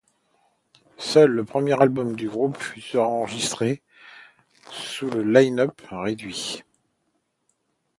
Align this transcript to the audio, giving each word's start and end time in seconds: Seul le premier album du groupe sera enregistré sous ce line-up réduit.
Seul 0.97 1.29
le 1.29 1.45
premier 1.45 1.79
album 1.79 2.15
du 2.15 2.27
groupe 2.27 2.57
sera 2.79 3.07
enregistré 3.07 3.83
sous 4.71 5.11
ce 5.11 5.15
line-up 5.17 5.79
réduit. 5.91 6.63